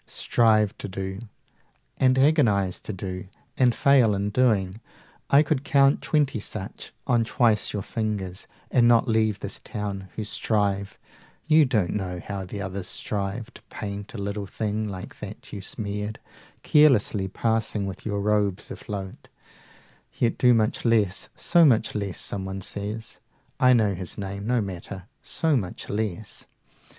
[0.07, 1.21] strive to do,
[1.99, 4.81] and agonize to do, 70 And fail in doing.
[5.29, 10.23] I could count twenty such On twice your fingers, and not leave this town, Who
[10.23, 10.97] strive
[11.45, 15.61] you don't know how the others strive To paint a little thing like that you
[15.61, 16.17] smeared
[16.63, 19.29] Carelessly passing with your robes afloat
[20.13, 23.19] 75 Yet do much less, so much less, Someone says,
[23.59, 26.47] (I know his name, no matter) so much less!